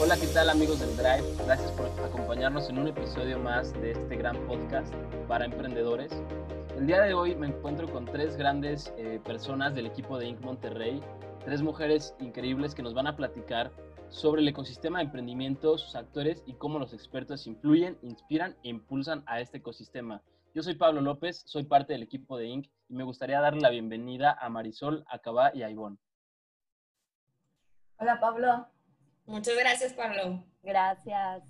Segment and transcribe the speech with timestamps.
[0.00, 1.24] Hola, ¿qué tal amigos del Drive?
[1.44, 4.94] Gracias por acompañarnos en un episodio más de este gran podcast
[5.26, 6.12] para emprendedores.
[6.76, 10.40] El día de hoy me encuentro con tres grandes eh, personas del equipo de Inc.
[10.40, 11.02] Monterrey,
[11.44, 13.72] tres mujeres increíbles que nos van a platicar
[14.08, 19.24] sobre el ecosistema de emprendimiento, sus actores y cómo los expertos influyen, inspiran e impulsan
[19.26, 20.22] a este ecosistema.
[20.54, 22.68] Yo soy Pablo López, soy parte del equipo de Inc.
[22.88, 25.98] y me gustaría darle la bienvenida a Marisol, Acabá y a Ivonne.
[27.98, 28.77] Hola Pablo.
[29.28, 30.42] Muchas gracias Pablo.
[30.62, 31.42] Gracias.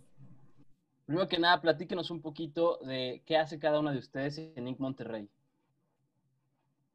[1.06, 4.80] Primero que nada, platíquenos un poquito de qué hace cada una de ustedes en Inc.
[4.80, 5.30] Monterrey.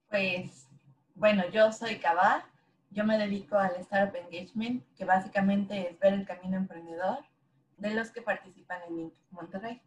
[0.10, 0.68] Pues,
[1.16, 2.46] bueno, yo soy Cabá,
[2.92, 7.20] yo me dedico al Startup Engagement, que básicamente es ver el camino emprendedor
[7.78, 9.14] de los que participan en Inc.
[9.32, 9.82] Monterrey.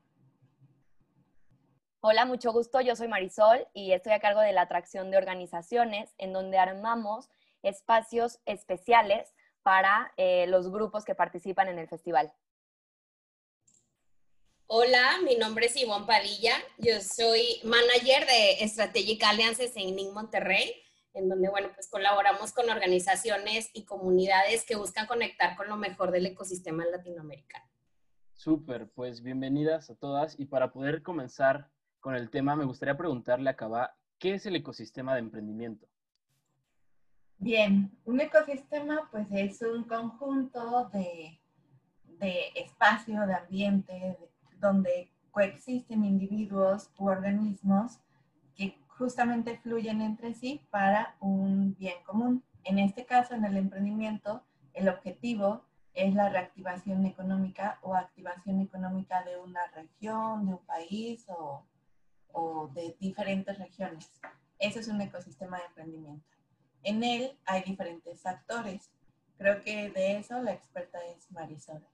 [2.00, 2.80] Hola, mucho gusto.
[2.80, 7.28] Yo soy Marisol y estoy a cargo de la atracción de organizaciones en donde armamos
[7.62, 9.34] espacios especiales
[9.66, 12.32] para eh, los grupos que participan en el festival.
[14.68, 16.52] Hola, mi nombre es Ivonne Padilla.
[16.78, 20.72] Yo soy manager de Strategic Alliances en NIC Monterrey,
[21.14, 26.12] en donde, bueno, pues colaboramos con organizaciones y comunidades que buscan conectar con lo mejor
[26.12, 27.68] del ecosistema latinoamericano.
[28.34, 30.38] Súper, pues bienvenidas a todas.
[30.38, 34.54] Y para poder comenzar con el tema, me gustaría preguntarle a Cabá, ¿qué es el
[34.54, 35.88] ecosistema de emprendimiento?
[37.38, 41.38] Bien, un ecosistema pues es un conjunto de,
[42.18, 47.98] de espacio, de ambiente, de, donde coexisten individuos u organismos
[48.54, 52.42] que justamente fluyen entre sí para un bien común.
[52.64, 54.42] En este caso, en el emprendimiento,
[54.72, 61.26] el objetivo es la reactivación económica o activación económica de una región, de un país
[61.28, 61.66] o,
[62.32, 64.10] o de diferentes regiones.
[64.58, 66.35] Ese es un ecosistema de emprendimiento.
[66.86, 68.92] En él hay diferentes actores.
[69.38, 71.84] Creo que de eso la experta es Marisol.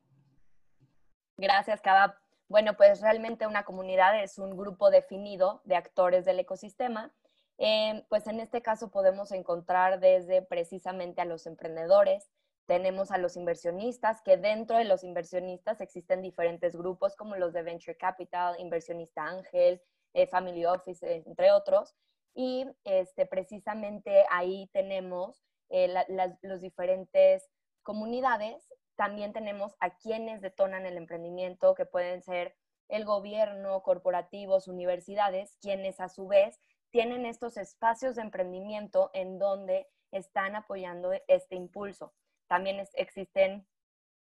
[1.38, 2.20] Gracias, Cava.
[2.46, 7.10] Bueno, pues realmente una comunidad es un grupo definido de actores del ecosistema.
[7.56, 12.28] Eh, pues en este caso podemos encontrar desde precisamente a los emprendedores,
[12.66, 17.62] tenemos a los inversionistas, que dentro de los inversionistas existen diferentes grupos como los de
[17.62, 19.80] Venture Capital, Inversionista Ángel,
[20.12, 21.94] eh, Family Office, eh, entre otros.
[22.34, 27.50] Y este, precisamente ahí tenemos eh, las los diferentes
[27.82, 32.54] comunidades también tenemos a quienes detonan el emprendimiento, que pueden ser
[32.88, 36.60] el gobierno, corporativos, universidades, quienes a su vez
[36.90, 42.12] tienen estos espacios de emprendimiento en donde están apoyando este impulso.
[42.48, 43.66] También existen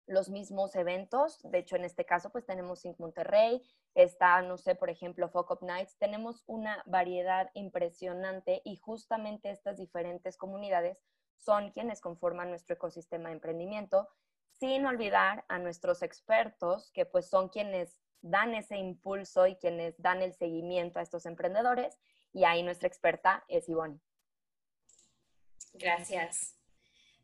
[0.08, 3.62] los mismos eventos, de hecho en este caso pues tenemos Sync Monterrey,
[3.96, 10.38] está, no sé, por ejemplo, Focus Nights, tenemos una variedad impresionante y justamente estas diferentes
[10.38, 11.02] comunidades
[11.38, 14.08] son quienes conforman nuestro ecosistema de emprendimiento
[14.60, 20.22] sin olvidar a nuestros expertos, que pues son quienes dan ese impulso y quienes dan
[20.22, 22.00] el seguimiento a estos emprendedores.
[22.32, 24.00] Y ahí nuestra experta es Ivonne.
[25.74, 26.61] Gracias.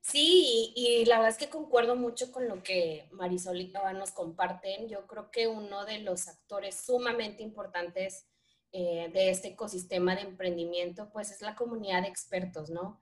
[0.09, 4.11] Sí, y, la verdad es que concuerdo mucho con lo que Marisol y Cava nos
[4.11, 4.87] comparten.
[4.87, 8.25] Yo creo que uno de los actores sumamente importantes
[8.71, 13.01] eh, de este ecosistema de emprendimiento, pues es la comunidad de expertos, ¿no?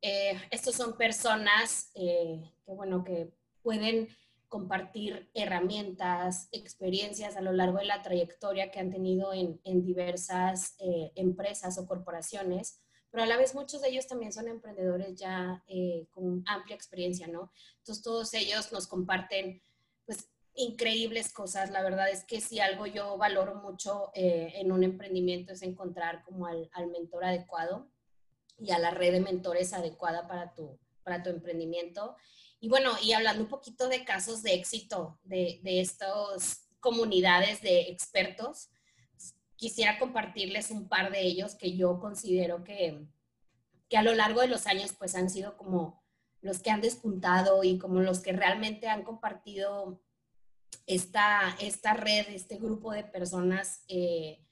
[0.00, 3.30] Eh, estos son personas eh, que, bueno, que
[3.62, 4.08] pueden
[4.48, 11.12] compartir herramientas, experiencias a lo largo de la trayectoria que han tenido en, diversas eh,
[11.16, 12.80] empresas o corporaciones,
[13.10, 17.26] pero a la vez muchos de ellos también son emprendedores ya eh, con amplia experiencia,
[17.26, 17.50] ¿no?
[17.78, 19.62] Entonces todos ellos nos comparten
[20.04, 21.70] pues increíbles cosas.
[21.70, 26.22] La verdad es que si algo yo valoro mucho eh, en un emprendimiento es encontrar
[26.24, 27.88] como al, al, mentor adecuado
[28.58, 32.16] y a la red de mentores adecuada para tu, para tu emprendimiento.
[32.60, 37.82] Y bueno, y hablando un poquito de casos de éxito de, de estas comunidades de
[37.82, 38.68] expertos,
[39.58, 43.04] quisiera compartirles un par de ellos que yo considero que,
[43.88, 46.02] que a lo largo de los años pues han sido como
[46.40, 50.00] los que han despuntado y como los que realmente han compartido
[50.86, 54.46] esta, esta red, este grupo de personas eh,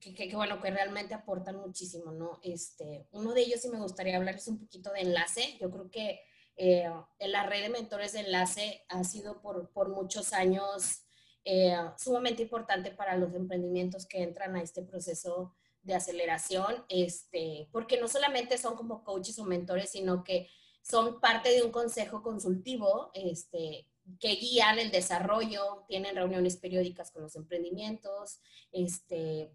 [0.00, 2.40] que, bueno, que realmente aportan muchísimo, ¿no?
[2.42, 6.20] Este, uno de ellos, si me gustaría hablarles un poquito de enlace, yo creo que
[6.56, 6.90] eh,
[7.20, 11.03] la red de mentores de enlace ha sido por, por muchos años
[11.44, 18.00] eh, sumamente importante para los emprendimientos que entran a este proceso de aceleración, este, porque
[18.00, 20.48] no solamente son como coaches o mentores, sino que
[20.80, 23.86] son parte de un consejo consultivo este,
[24.18, 28.40] que guían el desarrollo, tienen reuniones periódicas con los emprendimientos,
[28.72, 29.50] este,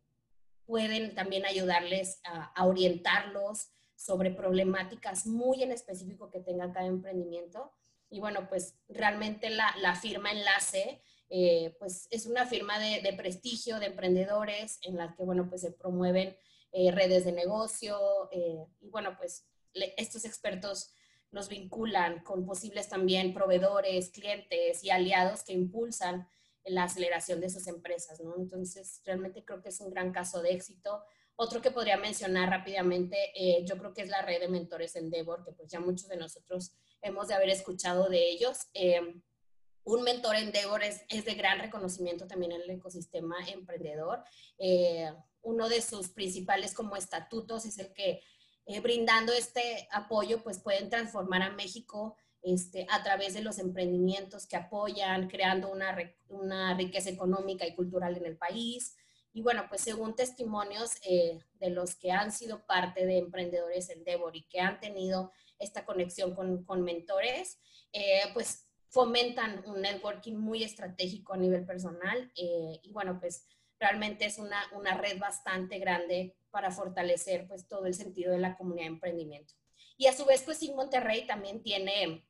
[0.65, 7.73] pueden también ayudarles a, orientarlos sobre problemáticas muy en específico que tenga cada emprendimiento.
[8.11, 13.87] y bueno, pues realmente la firma enlace eh, pues es una firma de, prestigio de
[13.87, 16.35] emprendedores en la que, bueno, pues se promueven
[16.71, 17.97] eh, redes de negocio
[18.31, 20.91] eh, y, bueno, pues estos expertos
[21.31, 26.27] nos vinculan con posibles también proveedores, clientes y aliados que impulsan
[26.65, 28.35] la aceleración de sus empresas, ¿no?
[28.37, 31.03] Entonces, realmente creo que es un gran caso de éxito.
[31.35, 33.31] Otro que podría mencionar rápidamente,
[33.63, 36.73] yo creo que es la red de mentores Endeavor, que pues ya muchos de nosotros
[37.01, 38.67] hemos de haber escuchado de ellos
[39.83, 44.23] un mentor Endeavor es, es, de gran reconocimiento también en el ecosistema emprendedor.
[44.57, 45.11] Eh,
[45.41, 48.21] uno de sus principales como estatutos es el que
[48.65, 54.47] eh, brindando este apoyo pues pueden transformar a México este, a través de los emprendimientos
[54.47, 55.97] que apoyan, creando una,
[56.27, 58.95] una riqueza económica y cultural en el país.
[59.33, 64.35] Y bueno, pues según testimonios eh, de los que han sido parte de emprendedores Endeavor
[64.35, 67.59] y que han tenido esta conexión con, con mentores,
[68.33, 73.45] pues fomentan un networking muy estratégico a nivel personal eh, y bueno, pues
[73.79, 78.57] realmente es una, una, red bastante grande para fortalecer pues todo el sentido de la
[78.57, 79.53] comunidad de emprendimiento.
[79.97, 82.25] Y a su vez, pues Monterrey también tiene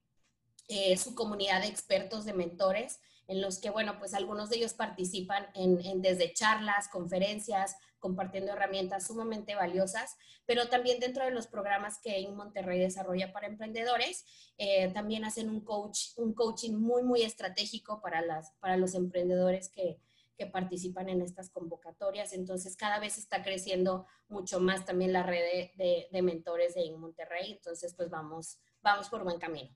[0.67, 4.73] eh, su comunidad de expertos, de mentores, en los que, bueno, pues algunos de ellos
[4.73, 11.47] participan en, en desde charlas, conferencias, compartiendo herramientas sumamente valiosas, pero también dentro de los
[11.47, 14.25] programas que en Monterrey desarrolla para emprendedores,
[14.57, 19.69] eh, también hacen un, coach, un coaching muy, muy estratégico para, las, para los emprendedores
[19.69, 19.99] que,
[20.39, 22.33] que participan en estas convocatorias.
[22.33, 27.51] Entonces, cada vez está creciendo mucho más también la red de, mentores de Monterrey.
[27.51, 29.69] Entonces, pues vamos, vamos por buen camino.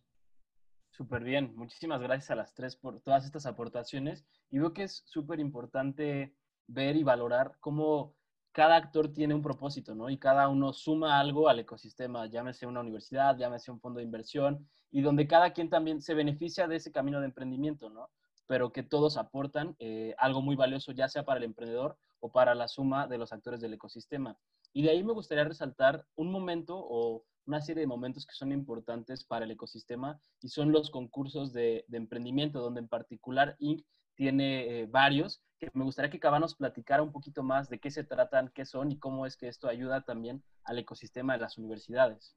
[0.95, 1.53] Súper bien.
[1.55, 4.23] Muchísimas gracias a las tres por todas estas aportaciones.
[4.51, 6.35] Y veo que es súper importante
[6.67, 8.13] ver y valorar cómo
[8.51, 10.11] cada actor tiene un propósito, ¿no?
[10.11, 14.69] Y cada uno suma algo al ecosistema, llámese una universidad, llámese un fondo de inversión,
[14.91, 18.11] y donde cada quien también se beneficia de ese camino de emprendimiento, ¿no?
[18.45, 22.53] Pero que todos aportan eh, algo muy valioso, ya sea para el emprendedor o para
[22.53, 24.37] la suma de los actores del ecosistema.
[24.71, 28.51] Y de ahí me gustaría resaltar un momento o una serie de momentos que son
[28.51, 33.85] importantes para el ecosistema y son los concursos de, emprendimiento, donde en particular Inc.
[34.15, 35.43] tiene eh, varios
[35.73, 38.91] me gustaría que Cava nos platicara un poquito más de qué se tratan, qué son
[38.91, 42.35] y cómo es que esto ayuda también al ecosistema de las universidades.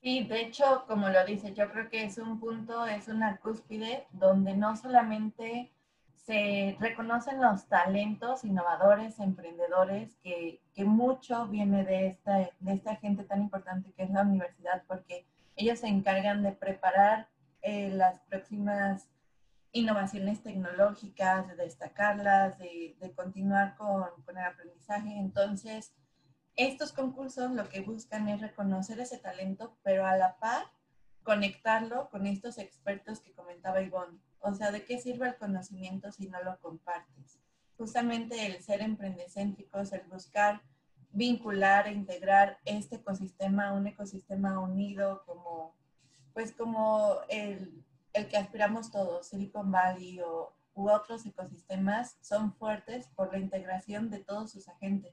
[0.00, 4.06] Sí, de hecho, como lo dice, yo creo que es un punto, es una cúspide
[4.12, 5.72] donde no solamente
[6.24, 13.24] se reconocen los talentos innovadores, emprendedores, que, que mucho viene de esta, de esta gente
[13.24, 15.26] tan importante que es la universidad, porque
[15.56, 17.28] ellos se encargan de preparar
[17.62, 19.08] eh, las próximas
[19.72, 25.18] innovaciones tecnológicas, de destacarlas, de, continuar con, el aprendizaje.
[25.18, 25.92] Entonces,
[26.56, 30.64] estos concursos lo que buscan es reconocer ese talento, pero a la par
[31.22, 34.18] conectarlo con estos expertos que comentaba Ivonne.
[34.40, 37.38] O sea, ¿de qué sirve el conocimiento si no lo compartes?
[37.76, 40.62] Justamente el ser emprendecéntricos, el buscar
[41.10, 45.74] vincular e integrar este ecosistema a un ecosistema unido como,
[46.34, 53.08] pues como el, el que aspiramos todos, Silicon Valley o, u otros ecosistemas, son fuertes
[53.16, 55.12] por la integración de todos sus agentes.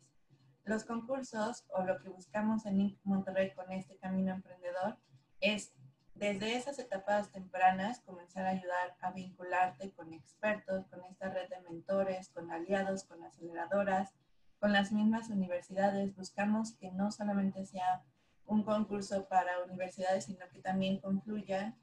[0.63, 2.97] Los concursos o lo que buscamos en.
[3.03, 4.97] Monterrey con este camino emprendedor
[5.39, 5.73] es
[6.15, 11.59] desde esas etapas tempranas comenzar a ayudar a vincularte con expertos, con esta red de
[11.61, 14.13] mentores, con aliados, con aceleradoras,
[14.59, 16.15] con las mismas universidades.
[16.15, 18.03] Buscamos que no solamente sea
[18.45, 21.75] un concurso para universidades, sino que también confluya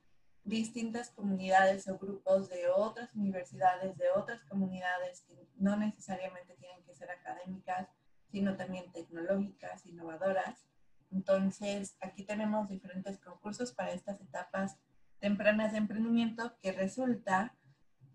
[0.45, 6.95] distintas comunidades o grupos de otras universidades, de otras comunidades que no necesariamente tienen que
[6.95, 7.89] ser académicas,
[8.31, 10.65] sino también tecnológicas, innovadoras.
[11.13, 14.77] Entonces, aquí tenemos diferentes concursos para estas etapas
[15.21, 17.55] tempranas de emprendimiento que resulta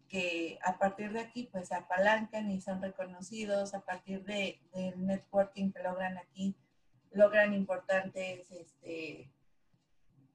[0.08, 5.72] que a partir de aquí pues apalancan y son reconocidos a partir de, del networking
[5.72, 6.56] que logran aquí,
[7.12, 9.32] logran importantes este,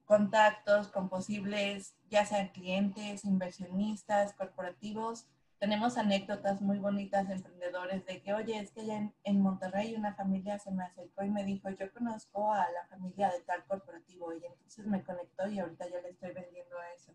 [0.05, 5.27] contactos con posibles, ya sean clientes, inversionistas, corporativos.
[5.63, 10.13] Tenemos anécdotas muy bonitas de emprendedores de que, oye, es que ya en, Monterrey una
[10.13, 14.33] familia se me acercó y me dijo, yo conozco a la familia de tal corporativo
[14.33, 17.13] y entonces me conectó y ahorita ya le estoy vendiendo a eso.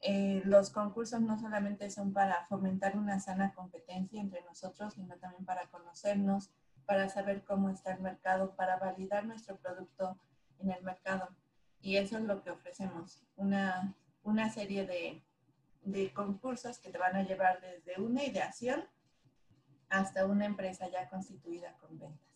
[0.00, 5.44] Eh, los concursos no solamente son para fomentar una sana competencia entre nosotros, sino también
[5.44, 6.48] para conocernos,
[6.86, 10.18] para saber cómo está el mercado, para validar nuestro producto
[10.58, 11.28] en el mercado.
[11.82, 15.22] Y eso es lo que ofrecemos, una, una serie de,
[15.82, 18.84] de concursos que te van a llevar desde una ideación
[19.88, 22.28] hasta una empresa ya constituida con ventas.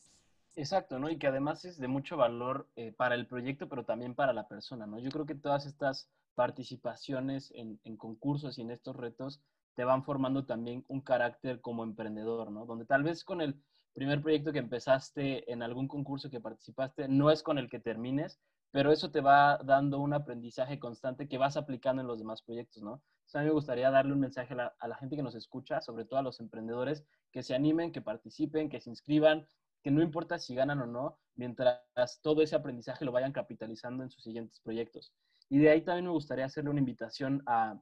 [0.57, 1.11] Exacto, ¿no?
[1.11, 4.49] Y que además es de mucho valor eh, para el proyecto, pero también para la
[4.49, 4.99] persona, ¿no?
[4.99, 9.41] Yo creo que todas estas participaciones en, en concursos y en estos retos
[9.75, 12.65] te van formando también un carácter como emprendedor, ¿no?
[12.65, 13.63] Donde tal vez con el
[13.93, 18.39] primer proyecto que empezaste en algún concurso que participaste no es con el que termines,
[18.71, 22.83] pero eso te va dando un aprendizaje constante que vas aplicando en los demás proyectos,
[22.83, 23.03] ¿no?
[23.35, 26.05] Mí me gustaría darle un mensaje a la, a la, gente que nos escucha, sobre
[26.05, 29.47] todo a los emprendedores, que se animen, que participen, que se inscriban,
[29.83, 31.81] que no importa si ganan o no, mientras
[32.23, 35.13] todo ese aprendizaje lo vayan capitalizando en sus siguientes proyectos.
[35.49, 37.81] Y de ahí también me gustaría hacerle una invitación a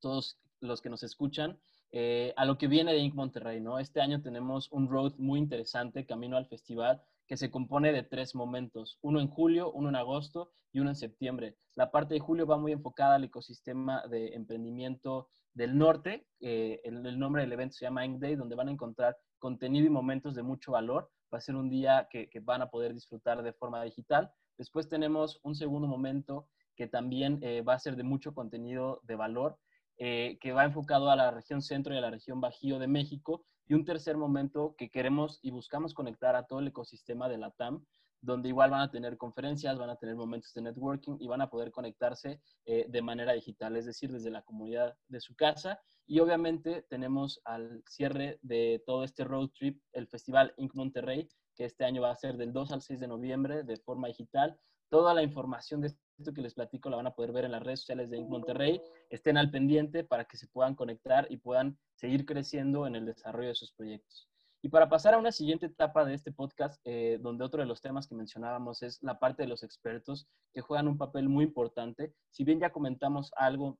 [0.00, 1.58] todos los que nos escuchan
[1.92, 3.14] eh, a lo que viene de Inc.
[3.14, 3.78] Monterrey, ¿no?
[3.78, 8.34] Este año tenemos un road muy interesante, camino al festival, que se compone de tres
[8.34, 11.56] momentos, uno en julio, uno en agosto y uno en septiembre.
[11.76, 16.26] La parte de julio va muy enfocada al ecosistema de emprendimiento del norte.
[16.40, 18.18] Eh, el, nombre del evento se llama Inc.
[18.18, 21.08] Day, donde van a encontrar contenido y momentos de mucho valor.
[21.32, 24.32] Va a ser un día que, van a poder disfrutar de forma digital.
[24.58, 29.14] Después tenemos un segundo momento que también eh, va a ser de mucho contenido de
[29.14, 29.56] valor,
[29.98, 33.46] eh, que va enfocado a la región centro y a la región bajío de México,
[33.70, 37.52] y un tercer momento que queremos y buscamos conectar a todo el ecosistema de la
[37.52, 37.86] TAM,
[38.20, 41.50] donde igual van a tener conferencias, van a tener momentos de networking y van a
[41.50, 45.80] poder conectarse eh, de manera digital, es decir, desde la comunidad de su casa.
[46.04, 50.74] Y obviamente tenemos al cierre de todo este road trip el Festival Inc.
[50.74, 54.08] Monterrey, que este año va a ser del 2 al 6 de noviembre de forma
[54.08, 54.58] digital.
[54.88, 55.94] Toda la información de
[56.34, 58.20] que les platico la van a poder ver en las redes sociales de.
[58.20, 58.80] Monterrey.
[59.08, 63.48] Estén al pendiente para que se puedan conectar y puedan seguir creciendo en el desarrollo
[63.48, 64.28] de sus proyectos.
[64.62, 67.80] Y para pasar a una siguiente etapa de este podcast, eh, donde otro de los
[67.80, 72.14] temas que mencionábamos es la parte de los expertos, que juegan un papel muy importante.
[72.30, 73.78] Si bien ya comentamos algo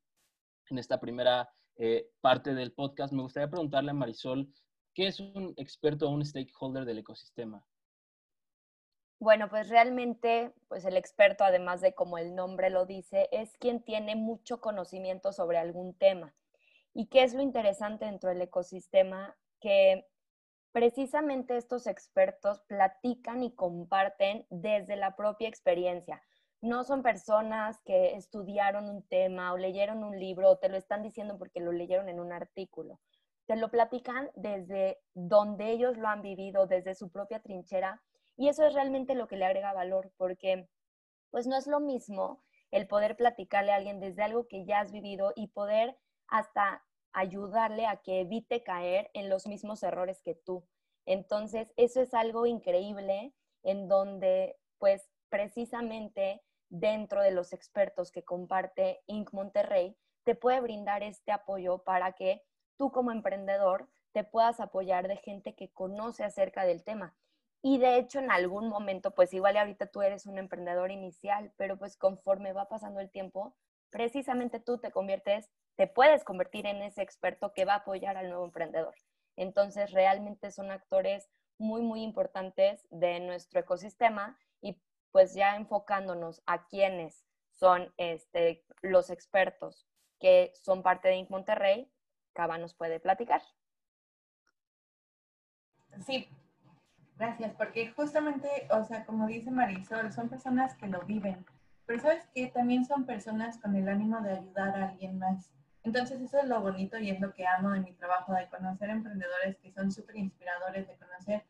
[0.70, 4.49] en esta primera eh, parte del podcast, me gustaría preguntarle a Marisol,
[4.94, 7.62] ¿qué es un experto o un stakeholder del ecosistema?
[9.20, 13.82] Bueno, pues realmente, pues el experto, además de como el nombre lo dice, es quien
[13.82, 16.34] tiene mucho conocimiento sobre algún tema.
[16.94, 19.36] ¿Y qué es lo interesante dentro del ecosistema?
[19.60, 20.06] Que
[20.72, 26.22] precisamente estos expertos platican y comparten desde la propia experiencia.
[26.62, 31.02] No son personas que estudiaron un tema o leyeron un libro o te lo están
[31.02, 33.00] diciendo porque lo leyeron en un artículo.
[33.46, 38.00] Te lo platican desde donde ellos lo han vivido, desde su propia trinchera
[38.40, 40.66] y eso es realmente lo que le agrega valor, porque
[41.30, 44.92] pues no es lo mismo el poder platicarle a alguien desde algo que ya has
[44.92, 46.82] vivido y poder hasta
[47.12, 50.66] ayudarle a que evite caer en los mismos errores que tú.
[51.04, 59.02] Entonces, eso es algo increíble en donde, pues, precisamente dentro de los expertos que comparte
[59.06, 59.35] Inc.
[59.35, 62.42] Monterrey, te puede brindar este apoyo para que
[62.78, 67.14] tú como emprendedor te puedas apoyar de gente que conoce acerca del tema.
[67.62, 71.76] Y de hecho, en algún momento, pues igual ahorita tú eres un emprendedor inicial, pero
[71.76, 73.54] pues conforme va pasando el tiempo,
[73.90, 78.28] precisamente tú te conviertes, te puedes convertir en ese experto que va a apoyar al
[78.28, 78.94] nuevo emprendedor.
[79.36, 84.80] Entonces, realmente son actores muy, muy importantes de nuestro ecosistema y
[85.12, 89.86] pues ya enfocándonos a quienes son este, los expertos
[90.18, 91.30] que son parte de Inc.
[91.30, 91.90] Monterrey,
[92.32, 93.42] Cava nos puede platicar.
[96.06, 96.28] Sí,
[97.20, 101.44] Gracias, porque justamente, o sea, como dice Marisol, son personas que lo viven,
[101.84, 105.50] pero sabes que también son personas con el ánimo de ayudar a alguien más.
[105.84, 108.88] Entonces eso es lo bonito y es lo que amo de mi trabajo, de conocer
[108.88, 111.44] emprendedores que son súper inspiradores, de conocer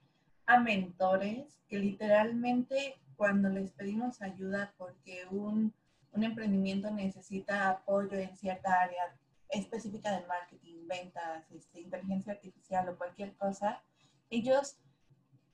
[0.44, 5.72] a mentores que literalmente cuando les pedimos ayuda porque un,
[6.10, 9.14] un emprendimiento necesita apoyo en cierta área
[9.50, 13.80] específica de marketing, ventas, este, inteligencia artificial o cualquier cosa,
[14.30, 14.76] ellos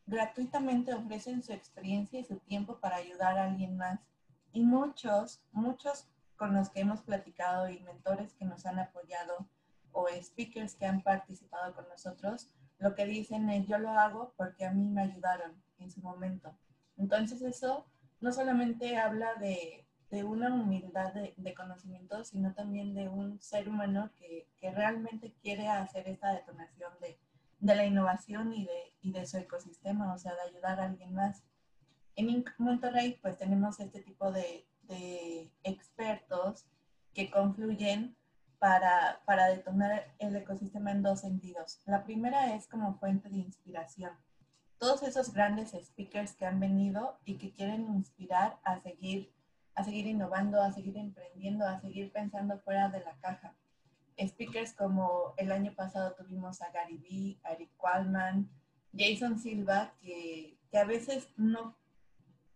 [0.06, 4.00] gratuitamente ofrecen su experiencia y su tiempo para ayudar a alguien más.
[4.52, 9.48] Y muchos, muchos con los que hemos platicado y mentores que nos han apoyado
[9.92, 14.66] o speakers que han participado con nosotros, lo que dicen es yo lo hago porque
[14.66, 16.54] a mí me ayudaron en su momento.
[16.96, 17.86] Entonces eso
[18.20, 19.82] no solamente habla de,
[20.24, 26.08] una humildad de, conocimiento, sino también de un ser humano que, que realmente quiere hacer
[26.08, 27.18] esta detonación de,
[27.66, 31.12] de la innovación y de, y de su ecosistema, o sea, de ayudar a alguien
[31.14, 31.42] más.
[32.14, 36.66] En Monterrey, pues tenemos este tipo de, de expertos
[37.12, 38.16] que confluyen
[38.58, 41.80] para, para, detonar el ecosistema en dos sentidos.
[41.84, 44.12] La primera es como fuente de inspiración.
[44.78, 49.32] Todos esos grandes speakers que han venido y que quieren inspirar a seguir,
[49.74, 53.54] a seguir innovando, a seguir emprendiendo, a seguir pensando fuera de la caja
[54.18, 58.48] speakers como el año pasado tuvimos a Gary Vee, Eric Qualman,
[58.96, 61.76] Jason Silva, que, que, a veces no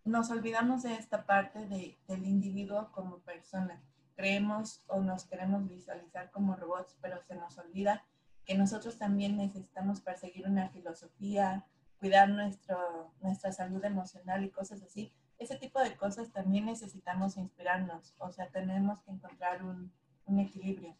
[0.04, 3.82] nos olvidamos de esta parte de, del individuo como persona.
[4.16, 8.04] creemos o nos queremos visualizar como robots, pero se nos olvida
[8.44, 11.66] que nosotros también necesitamos perseguir una filosofía,
[11.98, 15.12] cuidar nuestro, nuestra salud emocional y cosas así.
[15.38, 20.96] Ese tipo de cosas también necesitamos inspirarnos, o sea, tenemos que encontrar un equilibrio.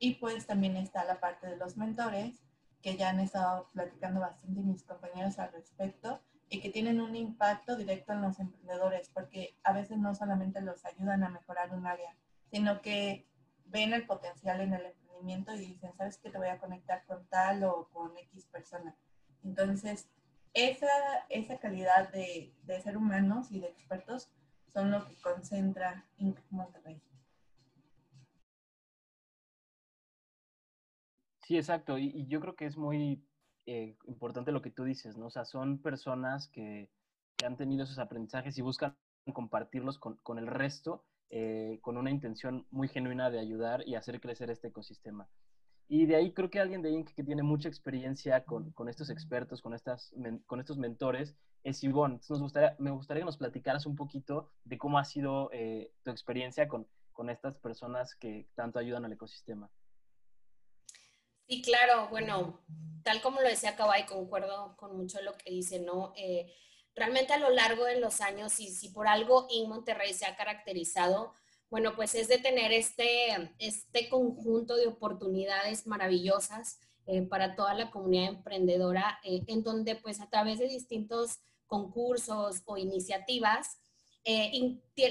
[0.00, 2.42] Y pues también está la parte de los mentores,
[2.82, 7.76] que ya han estado platicando bastante mis compañeros al respecto y que tienen un impacto
[7.76, 12.16] directo en los emprendedores, porque a veces no solamente los ayudan a mejorar un área,
[12.50, 13.28] sino que
[13.66, 16.30] ven el potencial en el emprendimiento y dicen, ¿sabes qué?
[16.30, 18.96] Te voy a conectar con tal o con X persona.
[19.44, 20.08] Entonces,
[20.54, 20.88] esa,
[21.28, 24.30] esa calidad de, de ser humanos y de expertos
[24.72, 26.38] son lo que concentra Inc.
[26.50, 27.00] Monterrey.
[31.50, 31.98] Sí, exacto.
[31.98, 33.24] Y, yo creo que es muy
[33.66, 35.26] eh, importante lo que tú dices, ¿no?
[35.26, 36.92] O sea, son personas que,
[37.44, 38.96] han tenido esos aprendizajes y buscan
[39.32, 44.48] compartirlos con, el resto eh, con una intención muy genuina de ayudar y hacer crecer
[44.48, 45.28] este ecosistema.
[45.88, 47.14] Y de ahí creo que alguien de Inc.
[47.16, 50.14] que tiene mucha experiencia con, estos expertos, con, estas,
[50.56, 52.20] estos mentores, es Ivonne.
[52.28, 56.12] Nos gustaría, me gustaría que nos platicaras un poquito de cómo ha sido eh, tu
[56.12, 56.86] experiencia con
[57.28, 59.68] estas personas que tanto ayudan al ecosistema.
[61.50, 62.60] Sí, claro, bueno,
[63.02, 66.12] tal como lo decía y concuerdo con mucho de lo que dice, ¿no?
[66.16, 66.54] Eh,
[66.94, 70.36] realmente a lo largo de los años, y si por algo en Monterrey se ha
[70.36, 71.34] caracterizado,
[71.68, 77.90] bueno, pues es de tener este, este conjunto de oportunidades maravillosas eh, para toda la
[77.90, 83.80] comunidad emprendedora, eh, en donde pues a través de distintos concursos o iniciativas,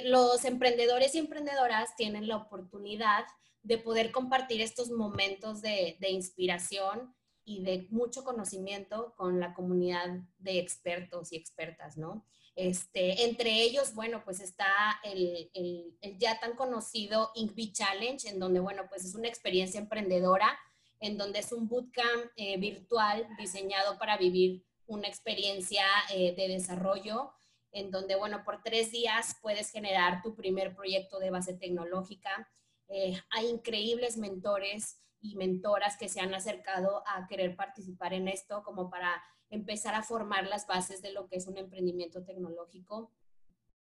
[0.06, 3.26] los emprendedores y emprendedoras tienen la oportunidad
[3.64, 7.14] de poder compartir estos momentos de, de inspiración
[7.44, 12.26] y de mucho conocimiento con la comunidad de expertos y expertas, ¿no?
[12.56, 18.60] Este, entre ellos, bueno, pues está el, el, ya tan conocido INCB Challenge, en donde,
[18.60, 20.60] bueno, pues es una experiencia emprendedora,
[21.00, 27.32] en donde es un bootcamp eh, virtual diseñado para vivir una experiencia eh, de desarrollo,
[27.72, 32.50] en donde, bueno, por tres días puedes generar tu primer proyecto de base tecnológica.
[32.90, 38.64] Eh, hay increíbles mentores y mentoras que se han acercado a querer participar en esto
[38.64, 43.12] como para empezar a formar las bases de lo que es un emprendimiento tecnológico.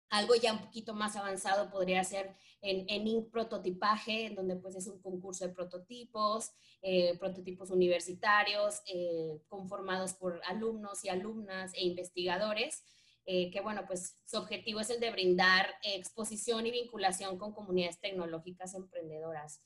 [0.09, 3.31] Algo ya un poquito más avanzado podría ser en, en Inc.
[3.31, 6.51] Prototipaje, en donde pues es un concurso de prototipos,
[6.83, 12.83] eh, prototipos universitarios, eh, conformados por alumnos y alumnas e investigadores,
[13.27, 18.01] eh, que bueno, pues su objetivo es el de brindar exposición y vinculación con comunidades
[18.01, 19.63] tecnológicas emprendedoras.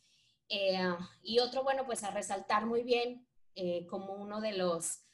[0.49, 0.79] Eh,
[1.23, 5.05] y otro, bueno, pues a resaltar muy bien eh, como uno de los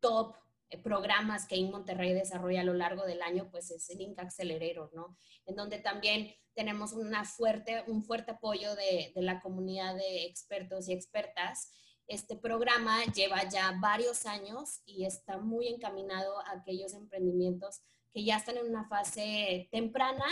[0.00, 0.34] top
[0.70, 4.22] eh, programas que en Monterrey desarrolla a lo largo del año, pues es el Inca
[4.22, 5.16] Accelerator, ¿no?
[5.46, 10.88] En donde también tenemos una fuerte, un fuerte apoyo de, de la comunidad de expertos
[10.88, 11.70] y expertas.
[12.06, 17.80] Este programa lleva ya varios años y está muy encaminado a aquellos emprendimientos
[18.12, 20.24] que ya están en una fase temprana,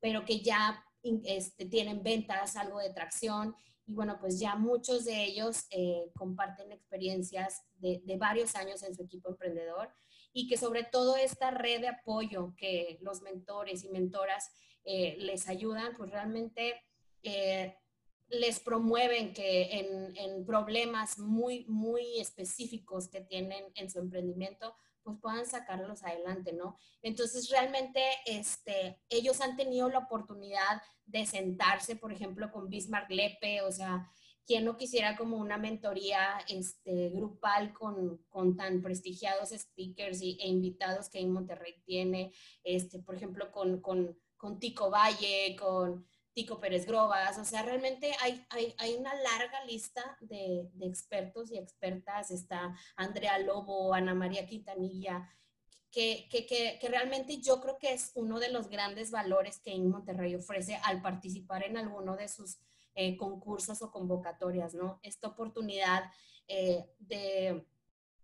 [0.00, 0.84] pero que ya
[1.24, 3.54] este, tienen ventas, algo de tracción.
[3.86, 9.02] Y bueno, pues ya muchos de ellos eh, comparten experiencias de, varios años en su
[9.02, 9.90] equipo emprendedor
[10.32, 14.50] y que sobre todo esta red de apoyo que los mentores y mentoras
[14.84, 16.82] eh, les ayudan, pues realmente
[17.22, 17.76] eh,
[18.30, 25.46] les promueven que en, problemas muy, muy específicos que tienen en su emprendimiento, pues puedan
[25.46, 26.76] sacarlos adelante, ¿no?
[27.02, 33.62] Entonces, realmente, este, ellos han tenido la oportunidad de sentarse, por ejemplo, con Bismarck Lepe,
[33.62, 34.10] o sea,
[34.46, 40.48] quien no quisiera como una mentoría este, grupal con, con tan prestigiados speakers y, e
[40.48, 42.32] invitados que en Monterrey tiene,
[42.64, 46.06] este, por ejemplo, con, con, con Tico Valle, con
[46.38, 51.58] Tico Pérez Grobas, o sea, realmente hay, hay, hay una larga lista de, expertos y
[51.58, 55.28] expertas, está Andrea Lobo, Ana María Quintanilla,
[55.90, 59.72] que, que, que, que, realmente yo creo que es uno de los grandes valores que
[59.72, 62.58] en Monterrey ofrece al participar en alguno de sus
[62.94, 65.00] eh, concursos o convocatorias, ¿no?
[65.02, 66.04] Esta oportunidad
[66.46, 67.66] eh, de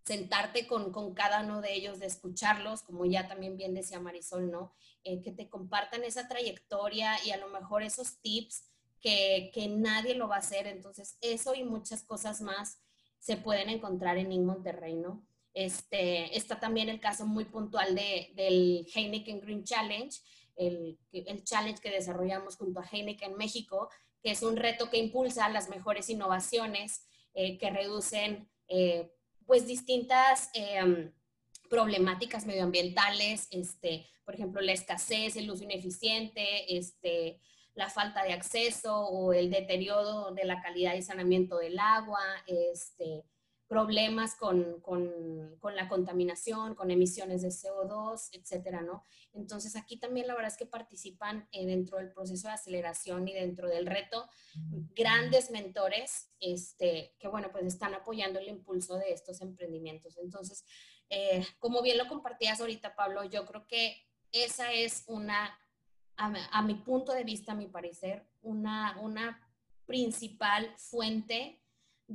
[0.04, 4.50] sentarte con, con, cada uno de ellos, de escucharlos, como ya también bien decía Marisol,
[4.50, 4.74] ¿no?
[5.02, 10.14] Eh, que te compartan esa trayectoria y a lo mejor esos tips que, que, nadie
[10.14, 10.66] lo va a hacer.
[10.66, 12.80] Entonces, eso y muchas cosas más
[13.18, 15.26] se pueden encontrar en In Monterrey, ¿no?
[15.54, 20.20] Este, está también el caso muy puntual de, del Heineken Green Challenge,
[20.56, 23.88] el, el challenge que desarrollamos junto a Heineken México,
[24.22, 29.10] que es un reto que impulsa las mejores innovaciones eh, que reducen eh,
[29.46, 31.12] pues distintas em,
[31.68, 37.40] problemáticas medioambientales, este, por ejemplo, la escasez, el uso ineficiente, este,
[37.74, 43.24] la falta de acceso o el deterioro de la calidad y saneamiento del agua, este,
[43.68, 44.82] problemas con,
[45.74, 49.04] la contaminación, con emisiones de CO2, etcétera, ¿no?
[49.32, 53.32] Entonces, aquí también la verdad es que participan eh, dentro del proceso de aceleración y
[53.32, 54.28] dentro del reto
[54.94, 60.16] grandes mentores, este, que bueno, pues están apoyando el impulso de estos emprendimientos.
[60.18, 60.64] Entonces,
[61.10, 63.96] eh, como bien lo compartías ahorita, Pablo, yo creo que
[64.30, 65.58] esa es una,
[66.16, 69.40] a, mi punto de vista, a mi parecer, una, una
[69.86, 71.63] principal fuente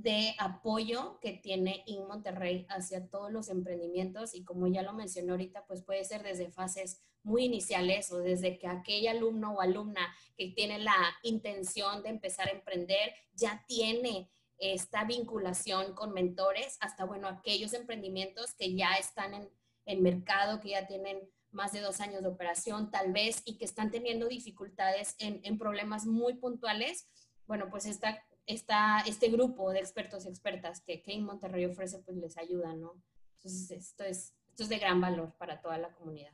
[0.01, 5.31] de apoyo que tiene In Monterrey hacia todos los emprendimientos y como ya lo mencioné
[5.31, 10.13] ahorita, pues puede ser desde fases muy iniciales o desde que aquel alumno o alumna
[10.37, 17.05] que tiene la intención de empezar a emprender ya tiene esta vinculación con mentores hasta,
[17.05, 19.49] bueno, aquellos emprendimientos que ya están en,
[19.85, 23.65] en mercado, que ya tienen más de dos años de operación tal vez y que
[23.65, 27.07] están teniendo dificultades en, en problemas muy puntuales,
[27.47, 31.99] bueno, pues esta está este grupo de expertos y expertas que, que en Monterrey ofrece,
[31.99, 33.01] pues les ayuda, ¿no?
[33.35, 36.33] Entonces, esto es, esto es de gran valor para toda la comunidad.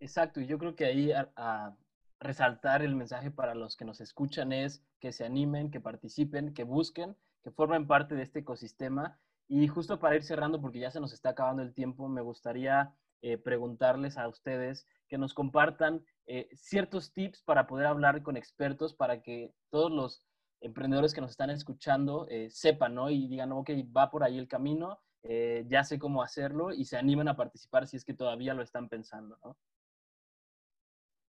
[0.00, 1.76] Exacto, y yo creo que ahí a,
[2.18, 6.64] resaltar el mensaje para los que nos escuchan es que se animen, que participen, que
[6.64, 9.20] busquen, que formen parte de este ecosistema.
[9.48, 12.94] Y justo para ir cerrando, porque ya se nos está acabando el tiempo, me gustaría
[13.20, 18.94] eh, preguntarles a ustedes que nos compartan eh, ciertos tips para poder hablar con expertos,
[18.94, 20.24] para que todos los
[20.66, 23.10] emprendedores que nos están escuchando eh, sepan, ¿no?
[23.10, 26.96] Y digan, ok, va por ahí el camino, eh, ya sé cómo hacerlo y se
[26.96, 29.56] animen a participar si es que todavía lo están pensando, ¿no?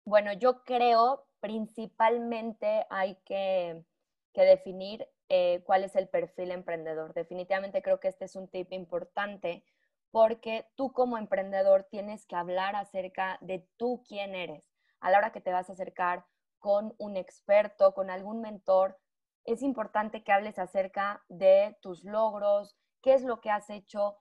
[0.05, 3.83] Bueno, yo creo principalmente hay que,
[4.33, 7.13] definir eh, cuál es el perfil emprendedor.
[7.13, 9.63] Definitivamente creo que este es un tip importante
[10.09, 14.63] porque tú como emprendedor tienes que hablar acerca de tú quién eres.
[14.99, 16.25] A la hora que te vas a acercar
[16.59, 18.97] con un experto, con algún mentor,
[19.45, 24.17] es importante que hables acerca de tus logros, qué es lo que has hecho,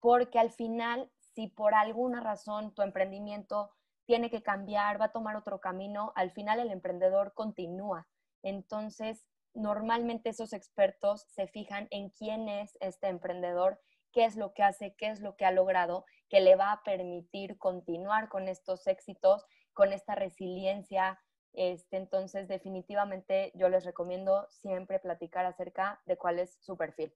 [0.00, 3.70] porque al final, si por alguna razón tu emprendimiento
[4.06, 8.06] tiene que cambiar, va a tomar otro camino, al final el emprendedor continúa.
[8.42, 13.80] Entonces, normalmente esos expertos se fijan en quién es este emprendedor,
[14.12, 16.82] qué es lo que hace, qué es lo que ha logrado, que le va a
[16.82, 21.20] permitir continuar con estos éxitos, con esta resiliencia,
[21.54, 27.12] este, entonces, definitivamente yo les recomiendo siempre platicar acerca de cuál es su perfil.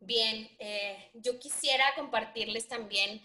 [0.00, 3.20] Bien, eh, yo quisiera compartirles también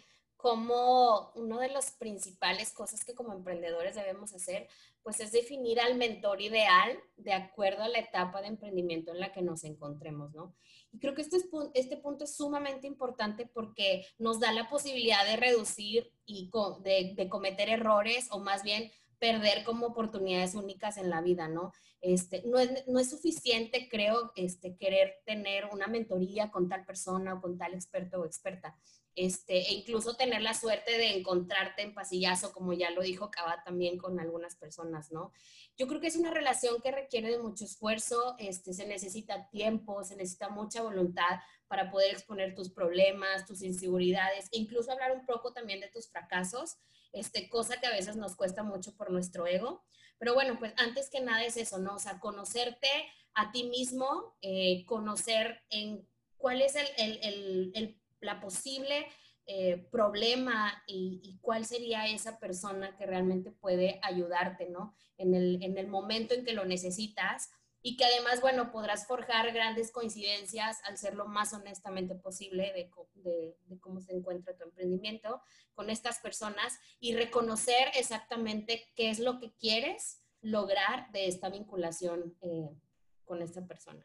[0.46, 4.68] como una de las principales cosas que como emprendedores debemos hacer,
[5.02, 9.32] pues es definir al mentor ideal de acuerdo a la etapa de emprendimiento en la
[9.32, 10.54] que nos encontremos, ¿no?
[10.92, 11.38] Y creo que este,
[11.74, 17.30] este punto es sumamente importante porque nos da la posibilidad de reducir y de, de
[17.30, 18.92] cometer errores o más bien
[19.26, 21.74] perder como oportunidades únicas en la vida, ¿no?
[22.00, 27.34] Este, no, es, no es suficiente, creo, este, querer tener una mentoría con tal persona
[27.34, 28.78] o con tal experto o experta.
[29.16, 33.64] Este, e incluso tener la suerte de encontrarte en pasillazo, como ya lo dijo Cava
[33.64, 35.32] también con algunas personas, ¿no?
[35.76, 40.04] Yo creo que es una relación que requiere de mucho esfuerzo, este, se necesita tiempo,
[40.04, 45.26] se necesita mucha voluntad para poder exponer tus problemas, tus inseguridades, e incluso hablar un
[45.26, 46.78] poco también de tus fracasos,
[47.12, 49.84] este, cosa que a veces nos cuesta mucho por nuestro ego.
[50.18, 51.96] Pero bueno, pues antes que nada es eso, ¿no?
[51.96, 52.90] O sea, conocerte
[53.34, 59.08] a ti mismo, eh, conocer en cuál es el, el, el, la posible
[59.48, 64.96] eh, problema y, y, cuál sería esa persona que realmente puede ayudarte, ¿no?
[65.18, 67.52] En el, en el momento en que lo necesitas
[67.88, 72.90] y que además, bueno, podrás forjar grandes coincidencias al ser lo más honestamente posible de,
[73.22, 75.40] de, cómo se encuentra tu emprendimiento
[75.76, 82.36] con estas personas y reconocer exactamente qué es lo que quieres lograr de esta vinculación
[82.42, 82.76] eh,
[83.24, 84.04] con esta persona.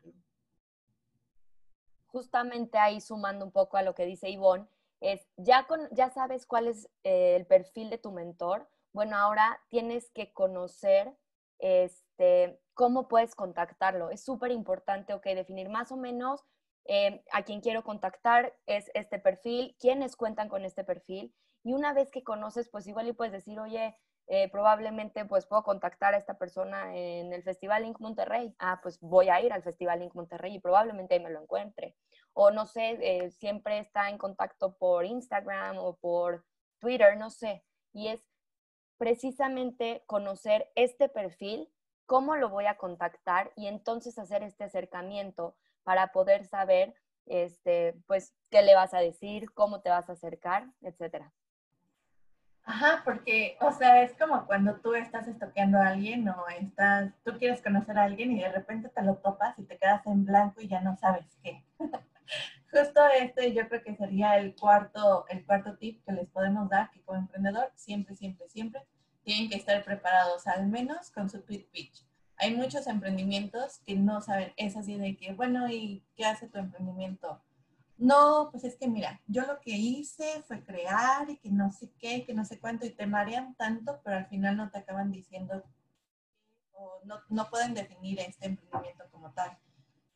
[2.04, 4.68] Justamente ahí sumando un poco a lo que dice Ivonne,
[5.00, 9.58] es ya, con, ya sabes cuál es eh, el perfil de tu mentor, bueno, ahora
[9.68, 11.16] tienes que conocer
[11.60, 14.10] este, cómo puedes contactarlo.
[14.10, 16.44] Es súper importante, ok, definir más o menos
[16.86, 21.34] eh, a quién quiero contactar, es este perfil, quiénes cuentan con este perfil.
[21.62, 23.96] Y una vez que conoces, pues igual y puedes decir, oye,
[24.32, 28.54] eh, probablemente pues puedo contactar a esta persona en el Festival Link Monterrey.
[28.60, 31.96] Ah, pues voy a ir al Festival Link Monterrey y probablemente ahí me lo encuentre.
[32.32, 36.44] O no sé, eh, siempre está en contacto por Instagram o por
[36.78, 37.64] Twitter, no sé.
[37.92, 38.24] Y es
[39.00, 41.70] precisamente conocer este perfil,
[42.04, 48.34] cómo lo voy a contactar y entonces hacer este acercamiento para poder saber, este, pues,
[48.50, 51.32] qué le vas a decir, cómo te vas a acercar, etcétera.
[52.64, 57.38] Ajá, porque, o sea, es como cuando tú estás estoqueando a alguien o estás, tú
[57.38, 60.60] quieres conocer a alguien y de repente te lo topas y te quedas en blanco
[60.60, 61.64] y ya no sabes qué.
[62.72, 66.90] Justo este yo creo que sería el cuarto, el cuarto tip que les podemos dar,
[66.90, 68.82] que como emprendedor siempre, siempre, siempre
[69.24, 72.06] tienen que estar preparados al menos con su tweet pitch.
[72.36, 76.58] Hay muchos emprendimientos que no saben, es así de que, bueno, ¿y qué hace tu
[76.58, 77.42] emprendimiento?
[77.98, 81.90] No, pues es que mira, yo lo que hice fue crear y que no sé
[81.98, 85.10] qué, que no sé cuánto, y te marean tanto, pero al final no te acaban
[85.10, 85.62] diciendo
[86.72, 89.58] o no, no pueden definir este emprendimiento como tal.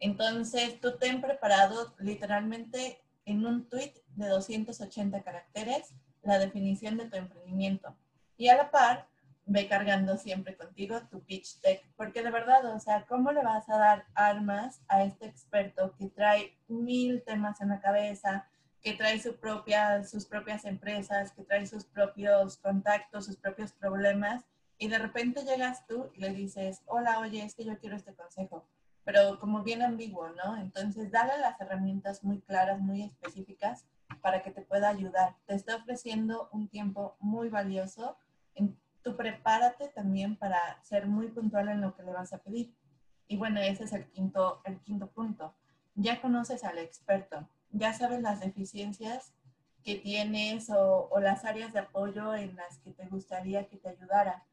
[0.05, 7.17] Entonces, tú ten preparado literalmente en un tweet de 280 caracteres la definición de tu
[7.17, 7.97] emprendimiento.
[8.37, 9.09] Y a la par,
[9.47, 13.67] ve cargando siempre contigo tu pitch deck, porque de verdad, o sea, ¿cómo le vas
[13.71, 18.47] a dar armas a este experto que trae mil temas en la cabeza,
[18.83, 24.45] que trae su propia, sus propias empresas, que trae sus propios contactos, sus propios problemas,
[24.77, 28.13] y de repente llegas tú y le dices, hola, oye, es que yo quiero este
[28.13, 28.67] consejo,
[29.05, 30.57] pero como bien ambiguo, ¿no?
[30.57, 33.85] Entonces, dale las herramientas muy claras, muy específicas
[34.23, 35.37] para que te pueda ayudar.
[35.47, 38.17] Te está ofreciendo un tiempo muy valioso
[39.05, 42.75] tú prepárate también para ser muy puntual en lo que le vas a pedir.
[43.29, 45.55] Y bueno, ese es el quinto, el quinto punto.
[45.95, 49.33] Ya conoces al experto, ya sabes las deficiencias
[49.85, 53.91] que tienes o, o las áreas de apoyo en las que te gustaría que te
[53.91, 54.45] ayudara.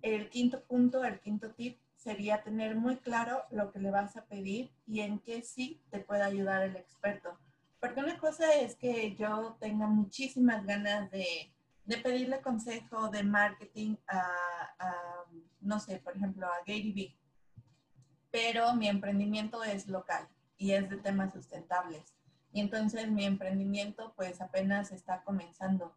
[0.00, 4.24] El quinto punto, el quinto tip sería tener muy claro lo que le vas a
[4.24, 7.36] pedir y en qué sí te puede ayudar el experto.
[7.80, 11.52] Porque una cosa es que yo tenga muchísimas ganas de,
[11.84, 14.26] de pedirle consejo de marketing a,
[15.60, 17.16] no sé, por ejemplo, a Gary Vee.
[18.30, 22.14] Pero mi emprendimiento es local y es de temas sustentables.
[22.52, 25.94] Y entonces mi emprendimiento pues apenas está comenzando.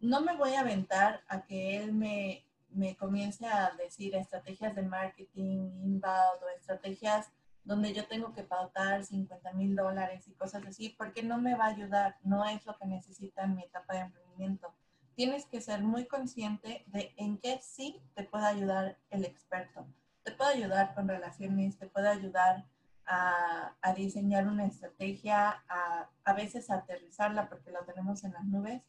[0.00, 4.82] No me voy a aventar a que él me, me comience a decir estrategias de
[4.82, 7.30] marketing, inbound o estrategias
[7.64, 11.66] donde yo tengo que pautar 50 mil dólares y cosas así, porque no me va
[11.66, 14.72] a ayudar, no es lo que necesita en mi etapa de emprendimiento
[15.18, 19.84] tienes que ser muy consciente de en qué sí te puede ayudar el experto.
[20.22, 22.64] Te puede ayudar con relaciones, te puede ayudar
[23.04, 28.80] a, diseñar una estrategia, a, a veces a aterrizarla porque lo tenemos en las nubes.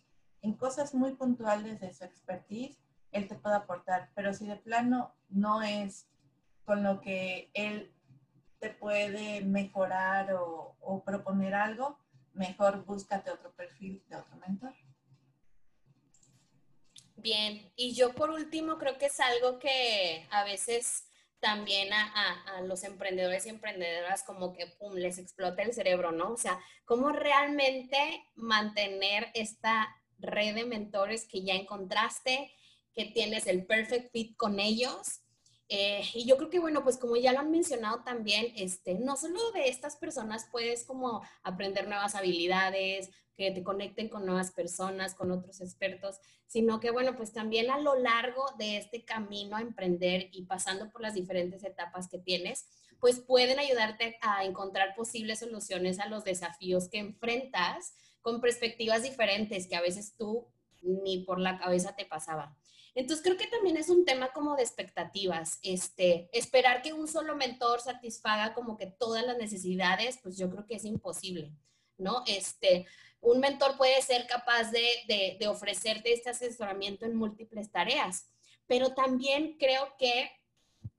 [0.44, 2.78] En cosas muy puntuales de su expertise,
[3.12, 6.08] él te puede aportar, pero si de plano no es
[6.66, 7.92] con lo que él
[8.60, 11.98] te puede mejorar o, proponer algo,
[12.34, 14.74] mejor búscate otro perfil de otro mentor.
[17.16, 22.84] Bien, y yo por último creo que es algo que a veces también a, los
[22.84, 26.32] emprendedores y emprendedoras como que pum, les explota el cerebro, ¿no?
[26.32, 27.98] O sea, cómo realmente
[28.36, 29.88] mantener esta
[30.20, 32.52] red de mentores que ya encontraste,
[32.94, 35.22] que tienes el perfect fit con ellos.
[35.68, 39.16] Eh, y yo creo que, bueno, pues como ya lo han mencionado también, este, no
[39.16, 45.16] solo de estas personas puedes como aprender nuevas habilidades, que te conecten con nuevas personas,
[45.16, 49.62] con otros expertos, sino que, bueno, pues también a lo largo de este camino a
[49.62, 52.68] emprender y pasando por las diferentes etapas que tienes,
[53.00, 59.70] pues pueden ayudarte a encontrar posibles soluciones a los desafíos que enfrentas con perspectivas diferentes
[59.70, 62.59] que a veces tú ni por la cabeza te pasaba.
[62.96, 67.36] Entonces creo que también es un tema como de expectativas, este, esperar que un solo
[67.36, 71.52] mentor satisfaga como que todas las necesidades, pues yo creo que es imposible,
[71.98, 72.24] ¿no?
[72.26, 72.88] Este,
[73.22, 78.30] un mentor puede ser capaz de, ofrecerte este asesoramiento en múltiples tareas,
[78.66, 80.32] pero también creo que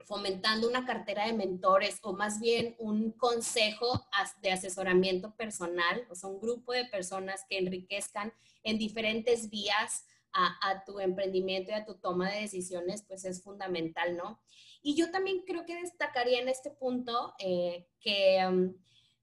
[0.04, 4.06] fomentando una cartera de mentores o más bien un consejo
[4.42, 8.32] de asesoramiento personal, o sea, un grupo de personas que enriquezcan
[8.64, 14.16] en diferentes vías a, tu emprendimiento y a tu toma de decisiones, pues es fundamental,
[14.16, 14.40] ¿no?
[14.82, 18.72] Y yo también creo que destacaría en este punto eh, que...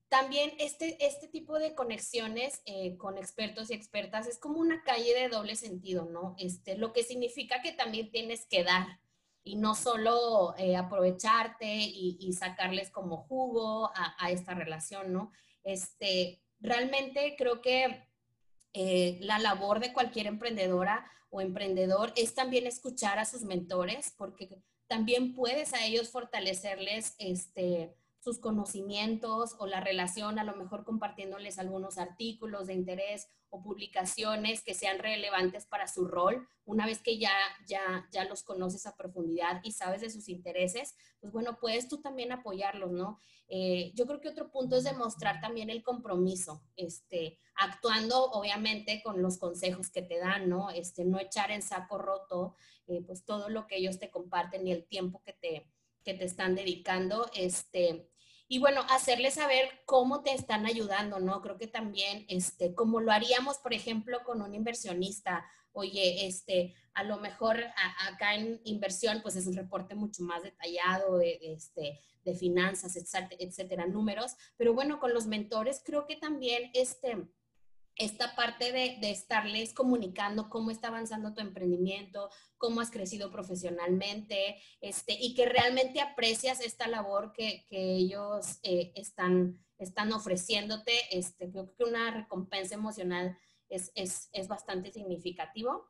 [0.10, 5.14] También este, este tipo de conexiones eh, con expertos y expertas es como una calle
[5.14, 6.34] de doble sentido, ¿no?
[6.40, 8.88] Este, lo que significa que también tienes que dar
[9.48, 15.32] y no solo eh, aprovecharte y, sacarles como jugo a, esta relación, ¿no?
[15.64, 18.07] Este, realmente creo que
[18.80, 24.62] eh, la labor de cualquier emprendedora o emprendedor es también escuchar a sus mentores, porque
[24.86, 27.96] también puedes a ellos fortalecerles este,
[28.28, 34.62] sus conocimientos o la relación, a lo mejor compartiéndoles algunos artículos de interés o publicaciones
[34.62, 36.46] que sean relevantes para su rol.
[36.66, 37.32] Una vez que ya,
[37.66, 42.02] ya, ya los conoces a profundidad y sabes de sus intereses, pues bueno, puedes tú
[42.02, 43.18] también apoyarlos, ¿no?
[43.48, 49.22] Eh, yo creo que otro punto es demostrar también el compromiso, este, actuando obviamente con
[49.22, 50.70] los consejos que te dan, ¿no?
[50.70, 52.56] Este, no echar en saco roto,
[52.88, 55.72] eh, pues todo lo que ellos te comparten y el tiempo que te,
[56.04, 58.10] que te están dedicando, este,
[58.48, 61.42] y bueno, hacerles saber cómo te están ayudando, ¿no?
[61.42, 67.04] Creo que también, este, como lo haríamos, por ejemplo, con un inversionista, oye, este, a
[67.04, 67.58] lo mejor
[68.08, 73.86] acá en inversión, pues es un reporte mucho más detallado de, este, de finanzas, etcétera,
[73.86, 77.28] números, pero bueno, con los mentores creo que también, este,
[77.98, 85.18] esta parte de, estarles comunicando cómo está avanzando tu emprendimiento, cómo has crecido profesionalmente, este,
[85.20, 90.94] y que realmente aprecias esta labor que, ellos eh, están, están ofreciéndote.
[91.12, 93.38] Este, creo que una recompensa emocional
[93.70, 93.92] es,
[94.48, 95.90] bastante significativo.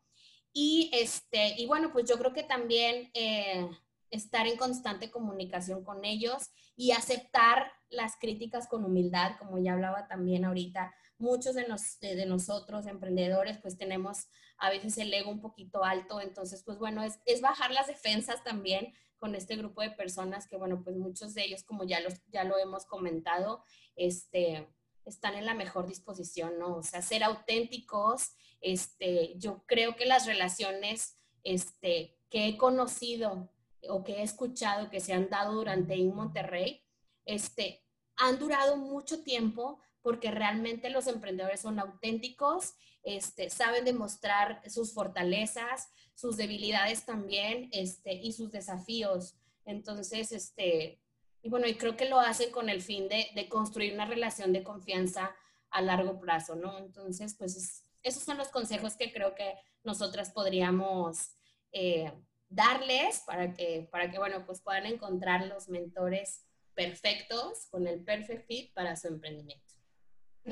[0.54, 3.70] Y, este, y bueno, pues yo creo que también eh,
[4.10, 10.08] estar en constante comunicación con ellos y aceptar las críticas con humildad, como ya hablaba
[10.08, 11.66] también ahorita muchos de,
[12.02, 17.04] de, nosotros, emprendedores, pues tenemos a veces el ego un poquito alto, entonces, pues bueno,
[17.04, 21.34] es, es, bajar las defensas también con este grupo de personas que, bueno, pues muchos
[21.34, 23.64] de ellos, como ya, los, ya lo hemos comentado,
[23.96, 24.68] este,
[25.06, 26.78] están en la mejor disposición, ¿no?
[26.78, 28.32] O sea, ser auténticos,
[28.62, 33.52] este, yo creo que las relaciones este, que he conocido
[33.90, 36.84] o que he escuchado que se han dado durante en Monterrey,
[37.26, 37.87] este,
[38.18, 45.90] han durado mucho tiempo porque realmente los emprendedores son auténticos, este, saben demostrar sus fortalezas,
[46.14, 49.36] sus debilidades también este, y sus desafíos.
[49.66, 51.00] Entonces, este,
[51.42, 54.64] y bueno, y creo que lo hacen con el fin de, construir una relación de
[54.64, 55.36] confianza
[55.70, 56.78] a largo plazo, ¿no?
[56.78, 61.32] Entonces, pues esos son los consejos que creo que nosotras podríamos
[61.72, 62.12] eh,
[62.50, 66.47] darles para que, para que, bueno, pues puedan encontrar los mentores
[66.78, 69.68] perfectos con el perfect fit para su emprendimiento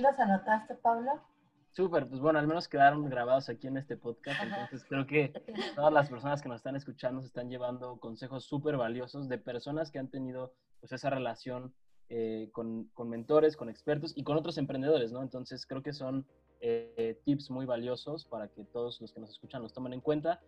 [0.01, 1.11] los anotaste, Pablo?
[1.71, 5.33] Súper, pues bueno, al menos quedaron grabados aquí en este podcast, entonces creo que
[5.75, 9.91] todas las personas que nos están escuchando se están llevando consejos súper valiosos de personas
[9.91, 11.73] que han tenido pues esa relación
[12.07, 15.21] eh, con, con, mentores, con expertos y con otros emprendedores, ¿no?
[15.21, 16.25] Entonces creo que son
[16.61, 20.39] eh, tips muy valiosos para que todos los que nos escuchan los tomen en cuenta.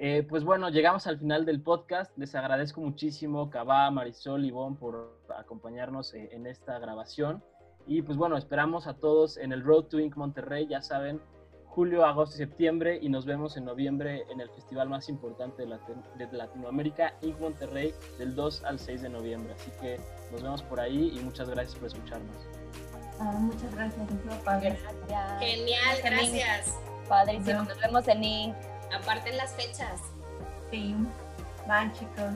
[0.00, 2.16] Eh, pues bueno, llegamos al final del podcast.
[2.16, 7.42] Les agradezco muchísimo, Cabá, Marisol y Bon, por acompañarnos en esta grabación.
[7.88, 10.14] Y pues bueno, esperamos a todos en el Road to Inc.
[10.14, 11.20] Monterrey, ya saben,
[11.64, 16.28] julio, agosto y septiembre y nos vemos en noviembre en el festival más importante de,
[16.32, 17.40] Latinoamérica, Inc.
[17.40, 19.54] Monterrey, del 2 al 6 de noviembre.
[19.54, 19.98] Así que
[20.30, 22.36] nos vemos por ahí y muchas gracias por escucharnos.
[23.18, 24.06] Ah, muchas gracias,
[24.44, 24.78] padre.
[25.08, 25.40] Gracias.
[25.40, 26.78] Genial, gracias.
[27.08, 28.77] Padrísimo, nos vemos en Inc.
[28.94, 30.00] Aparten las fechas.
[30.70, 30.94] Sí,
[31.66, 32.32] van chicos.